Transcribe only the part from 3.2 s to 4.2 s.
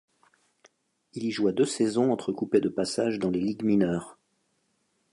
les ligues mineures.